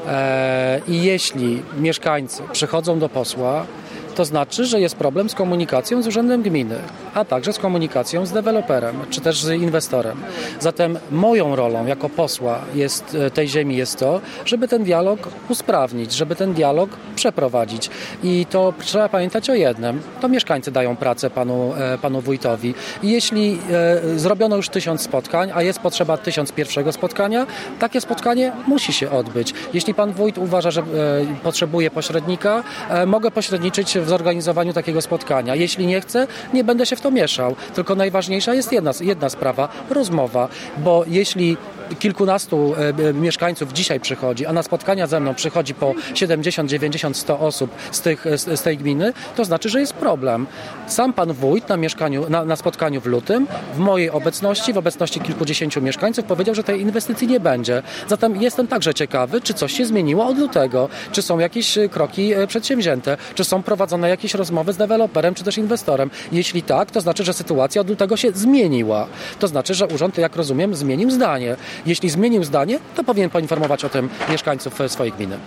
E, 0.08 0.80
I 0.88 1.02
jeśli 1.02 1.62
mieszkańcy 1.78 2.42
przychodzą 2.52 2.98
do 2.98 3.08
posła, 3.08 3.66
to 4.14 4.24
znaczy, 4.24 4.64
że 4.64 4.80
jest 4.80 4.96
problem 4.96 5.28
z 5.28 5.34
komunikacją 5.34 6.02
z 6.02 6.06
Urzędem 6.06 6.42
Gminy, 6.42 6.76
a 7.14 7.24
także 7.24 7.52
z 7.52 7.58
komunikacją 7.58 8.26
z 8.26 8.32
deweloperem, 8.32 8.96
czy 9.10 9.20
też 9.20 9.42
z 9.42 9.50
inwestorem. 9.50 10.22
Zatem 10.60 10.98
moją 11.10 11.56
rolą 11.56 11.86
jako 11.86 12.08
posła 12.08 12.58
jest, 12.74 13.16
e, 13.20 13.30
tej 13.30 13.48
ziemi 13.48 13.76
jest 13.76 13.98
to, 13.98 14.20
żeby 14.44 14.68
ten 14.68 14.84
dialog 14.84 15.28
usprawnić, 15.48 16.12
żeby 16.12 16.36
ten 16.36 16.54
dialog 16.54 16.90
przeprowadzić. 17.16 17.90
I 18.22 18.46
to 18.50 18.74
trzeba 18.78 19.08
pamiętać 19.08 19.50
o 19.50 19.54
jednym. 19.54 20.00
To 20.20 20.28
mieszkańcy 20.28 20.70
dają 20.70 20.96
pracę 20.96 21.30
panu, 21.30 21.74
e, 21.74 21.98
panu 21.98 22.20
wójtowi. 22.20 22.74
I 23.02 23.10
jeśli 23.10 23.58
e, 23.70 24.18
zrobiono 24.18 24.56
już 24.56 24.68
tysiąc 24.68 25.02
spotkań, 25.02 25.50
a 25.54 25.62
jest 25.62 25.78
potrzeba 25.78 26.16
tysiąc 26.16 26.52
pierwszego 26.52 26.92
spotkania, 26.92 27.46
takie 27.78 28.00
spotkanie 28.00 28.52
musi 28.66 28.92
się 28.92 29.10
odbyć. 29.10 29.54
Jeśli 29.74 29.94
pan 29.94 30.12
wójt 30.12 30.38
uważa, 30.38 30.70
że 30.70 30.80
e, 30.80 30.84
potrzebuje 31.42 31.90
pośrednika, 31.90 32.64
e, 32.88 33.06
mogę 33.06 33.30
pośredniczyć 33.30 33.98
w 34.04 34.08
zorganizowaniu 34.08 34.72
takiego 34.72 35.02
spotkania. 35.02 35.54
Jeśli 35.54 35.86
nie 35.86 36.00
chcę, 36.00 36.26
nie 36.52 36.64
będę 36.64 36.86
się 36.86 36.96
w 36.96 37.00
to 37.00 37.10
mieszał. 37.10 37.56
Tylko 37.74 37.94
najważniejsza 37.94 38.54
jest 38.54 38.72
jedna, 38.72 38.90
jedna 39.00 39.28
sprawa, 39.28 39.68
rozmowa, 39.90 40.48
bo 40.78 41.04
jeśli 41.06 41.56
kilkunastu 41.98 42.74
e, 42.74 43.08
e, 43.08 43.12
mieszkańców 43.12 43.72
dzisiaj 43.72 44.00
przychodzi, 44.00 44.46
a 44.46 44.52
na 44.52 44.62
spotkania 44.62 45.06
ze 45.06 45.20
mną 45.20 45.34
przychodzi 45.34 45.74
po 45.74 45.94
70, 46.14 46.70
90, 46.70 47.16
100 47.16 47.40
osób 47.40 47.70
z, 47.90 48.00
tych, 48.00 48.24
z, 48.34 48.60
z 48.60 48.62
tej 48.62 48.78
gminy, 48.78 49.12
to 49.36 49.44
znaczy, 49.44 49.68
że 49.68 49.80
jest 49.80 49.92
problem. 49.92 50.46
Sam 50.86 51.12
pan 51.12 51.32
wójt 51.32 51.68
na, 51.68 51.76
mieszkaniu, 51.76 52.30
na, 52.30 52.44
na 52.44 52.56
spotkaniu 52.56 53.00
w 53.00 53.06
lutym, 53.06 53.46
w 53.74 53.78
mojej 53.78 54.10
obecności, 54.10 54.72
w 54.72 54.78
obecności 54.78 55.20
kilkudziesięciu 55.20 55.82
mieszkańców, 55.82 56.24
powiedział, 56.24 56.54
że 56.54 56.64
tej 56.64 56.80
inwestycji 56.80 57.28
nie 57.28 57.40
będzie. 57.40 57.82
Zatem 58.08 58.42
jestem 58.42 58.66
także 58.66 58.94
ciekawy, 58.94 59.40
czy 59.40 59.54
coś 59.54 59.72
się 59.72 59.86
zmieniło 59.86 60.26
od 60.26 60.38
lutego, 60.38 60.88
czy 61.12 61.22
są 61.22 61.38
jakieś 61.38 61.78
e, 61.78 61.88
kroki 61.88 62.32
e, 62.32 62.46
przedsięwzięte, 62.46 63.16
czy 63.34 63.44
są 63.44 63.62
prowadzone 63.62 64.08
jakieś 64.08 64.34
rozmowy 64.34 64.72
z 64.72 64.76
deweloperem, 64.76 65.34
czy 65.34 65.44
też 65.44 65.58
inwestorem. 65.58 66.10
Jeśli 66.32 66.62
tak, 66.62 66.90
to 66.90 67.00
znaczy, 67.00 67.24
że 67.24 67.32
sytuacja 67.32 67.80
od 67.80 67.88
lutego 67.88 68.16
się 68.16 68.30
zmieniła. 68.32 69.06
To 69.38 69.48
znaczy, 69.48 69.74
że 69.74 69.86
urząd, 69.86 70.18
jak 70.18 70.36
rozumiem, 70.36 70.74
zmienił 70.74 71.10
zdanie. 71.10 71.56
Jeśli 71.86 72.10
zmienił 72.10 72.44
zdanie, 72.44 72.78
to 72.96 73.04
powinien 73.04 73.30
poinformować 73.30 73.84
o 73.84 73.88
tym 73.88 74.08
mieszkańców 74.30 74.80
e, 74.80 74.88
swojej 74.88 75.12
gminy. 75.12 75.38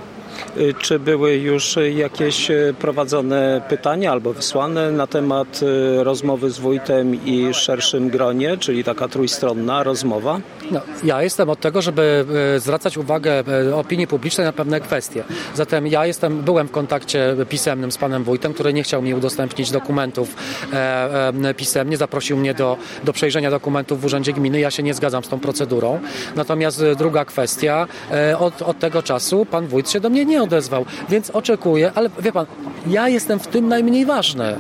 Y, 0.60 0.74
Czy 0.74 1.00
były 1.00 1.36
już 1.36 1.76
jakieś 1.96 2.52
y, 2.52 2.76
prowadzone 2.80 3.62
pytania 3.70 4.12
albo 4.12 4.34
wysłane 4.34 4.92
na 4.92 5.08
temat 5.08 5.60
y, 5.64 6.04
rozmowy 6.04 6.50
z 6.50 6.60
wójtem 6.60 7.26
i 7.26 7.54
szerszym 7.54 8.10
gronie, 8.10 8.58
czyli 8.58 8.84
taka 8.84 9.08
trójstronna 9.08 9.84
rozmowa? 9.84 10.40
No, 10.72 10.82
ja 11.04 11.24
jestem 11.24 11.50
od 11.50 11.60
tego, 11.60 11.82
żeby 11.82 12.26
zwracać 12.58 12.98
uwagę 12.98 13.44
opinii 13.76 14.08
publicznej 14.08 14.46
na 14.46 14.54
pewne 14.54 14.80
kwestie. 14.80 15.24
Zatem 15.56 15.88
ja 15.88 16.06
jestem, 16.06 16.42
byłem 16.42 16.68
w 16.68 16.72
kontakcie 16.72 17.36
pisemnym 17.50 17.92
z 17.92 17.98
panem 17.98 18.24
wójtem, 18.24 18.54
który 18.54 18.74
nie 18.74 18.84
chciał 18.84 19.02
mi 19.02 19.14
udostępnić 19.14 19.72
dokumentów 19.72 20.36
e, 20.74 21.34
e, 21.50 21.54
pisemnie. 21.54 21.98
Zaprosił 21.98 22.38
mnie 22.38 22.54
do, 22.54 22.78
do 23.04 23.14
przejrzenia 23.14 23.52
dokumentów 23.52 24.02
w 24.02 24.06
Urzędzie 24.06 24.34
Gminy. 24.34 24.60
Ja 24.60 24.72
się 24.72 24.84
nie 24.84 24.94
zgadzam 24.94 25.24
z 25.24 25.28
tą 25.28 25.40
procedurą. 25.40 26.00
Natomiast 26.36 26.84
druga 26.98 27.26
kwestia, 27.26 27.88
e, 28.12 28.38
od, 28.38 28.62
od 28.62 28.80
tego 28.80 29.04
czasu 29.04 29.46
pan 29.46 29.68
wójt 29.68 29.90
się 29.90 30.00
do 30.00 30.10
mnie 30.10 30.26
nie 30.26 30.42
odezwał, 30.48 30.86
więc 31.10 31.30
oczekuję, 31.30 31.92
ale 31.96 32.10
wie 32.20 32.32
pan, 32.32 32.46
ja 32.88 33.10
jestem 33.10 33.40
w 33.40 33.48
tym 33.48 33.68
najmniej 33.68 34.06
ważny. 34.06 34.56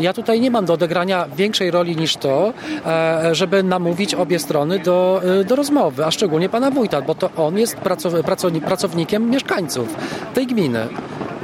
Ja 0.00 0.12
tutaj 0.12 0.40
nie 0.40 0.50
mam 0.50 0.64
do 0.64 0.72
odegrania 0.72 1.26
większej 1.36 1.70
roli 1.70 1.96
niż 1.96 2.16
to, 2.16 2.52
e, 2.86 3.34
żeby 3.34 3.62
namówić 3.62 4.14
obie 4.14 4.38
strony 4.38 4.78
do, 4.78 5.20
e, 5.40 5.44
do 5.44 5.56
rozmowy, 5.56 6.04
a 6.04 6.10
szczególnie 6.10 6.48
pana 6.48 6.70
wójta, 6.70 7.02
bo 7.02 7.14
to 7.14 7.30
on 7.36 7.58
jest 7.58 7.76
pracow, 7.76 8.12
pracowni- 8.12 8.60
pracownikiem 8.60 9.30
mieszkańców 9.30 9.88
tej 10.34 10.46
gminy. 10.46 10.86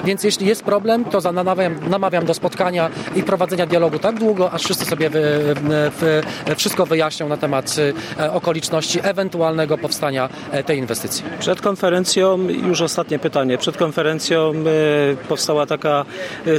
Więc 0.04 0.24
jeśli 0.24 0.46
jest 0.46 0.62
problem, 0.64 1.04
to 1.04 1.20
za- 1.20 1.32
namawiam, 1.32 1.74
namawiam 1.90 2.24
do 2.26 2.34
spotkania 2.34 2.90
i 3.16 3.22
prowadzenia 3.22 3.66
dialogu 3.66 3.98
tak 3.98 4.18
długo, 4.18 4.50
aż 4.50 4.62
wszyscy 4.62 4.84
sobie 4.84 5.10
wy, 5.10 5.54
wy, 6.00 6.22
wszystko 6.56 6.86
wyjaśnią 6.86 7.28
na 7.28 7.36
temat 7.36 7.76
e, 8.20 8.32
okoliczności 8.32 8.98
ewentualnego 9.02 9.78
powstania 9.78 10.28
e, 10.52 10.64
tej 10.64 10.78
inwestycji. 10.78 11.24
Przed 11.38 11.60
konferencją, 11.60 12.38
już 12.48 12.80
ostatnie 12.80 13.18
pytanie, 13.18 13.58
przed 13.58 13.76
konferencją 13.76 14.52
e, 14.52 15.26
powstała 15.28 15.66
taka 15.66 16.04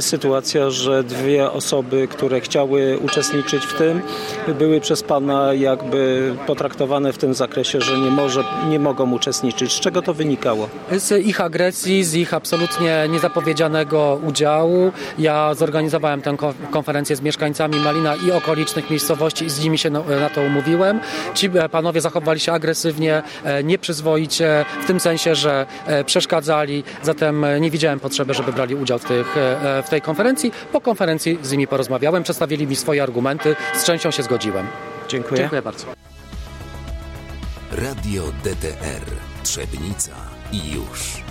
sytuacja, 0.00 0.70
że 0.70 1.04
dwie 1.04 1.50
osoby, 1.50 2.08
które 2.08 2.40
chciały 2.40 2.98
uczestniczyć 2.98 3.64
w 3.66 3.74
tym, 3.78 4.02
były 4.58 4.80
przez 4.80 5.02
Pana 5.02 5.54
jakby 5.54 6.34
potraktowane 6.46 7.12
w 7.12 7.18
tym 7.18 7.34
zakresie, 7.34 7.80
że 7.80 7.98
nie, 7.98 8.10
może, 8.10 8.44
nie 8.68 8.78
mogą 8.78 9.12
uczestniczyć. 9.12 9.72
Z 9.72 9.80
czego 9.80 10.02
to 10.02 10.14
wynikało? 10.14 10.68
Z 10.92 11.26
ich 11.26 11.40
agresji, 11.40 12.04
z 12.04 12.14
ich 12.14 12.34
absolutnie 12.34 13.06
niezapowiedzianego 13.36 14.18
udziału. 14.22 14.92
Ja 15.18 15.54
zorganizowałem 15.54 16.22
tę 16.22 16.34
ko- 16.36 16.54
konferencję 16.70 17.16
z 17.16 17.20
mieszkańcami 17.20 17.76
Malina 17.80 18.14
i 18.16 18.30
okolicznych 18.30 18.90
miejscowości 18.90 19.44
i 19.44 19.50
z 19.50 19.64
nimi 19.64 19.78
się 19.78 19.90
na, 19.90 20.28
to 20.34 20.40
umówiłem. 20.40 21.00
Ci 21.34 21.46
e, 21.46 21.68
panowie 21.68 22.00
zachowali 22.00 22.40
się 22.40 22.52
agresywnie, 22.52 23.22
e, 23.44 23.64
nieprzyzwoicie, 23.64 24.64
w 24.82 24.86
tym 24.86 25.00
sensie, 25.00 25.34
że 25.34 25.66
e, 25.86 26.04
przeszkadzali, 26.04 26.84
zatem 27.02 27.46
nie 27.60 27.70
widziałem 27.70 28.00
potrzeby, 28.00 28.34
żeby 28.34 28.52
brali 28.52 28.74
udział 28.74 28.98
w, 28.98 29.04
tych, 29.04 29.36
w 29.84 29.88
tej 29.90 30.00
konferencji. 30.00 30.52
Po 30.72 30.80
konferencji 30.80 31.38
z 31.42 31.52
nimi 31.52 31.66
porozmawiałem, 31.66 32.22
przedstawili 32.22 32.66
mi 32.66 32.76
swoje 32.76 33.02
argumenty, 33.02 33.56
z 33.74 33.84
częścią 33.84 34.10
się 34.10 34.22
zgodziłem. 34.22 34.66
Dziękuję. 35.08 35.36
Dziękuję 35.40 35.62
bardzo. 35.62 35.86
Radio 37.72 38.22
DTR 38.44 39.04
Trzebnica 39.42 40.12
i 40.52 40.72
już. 40.72 41.21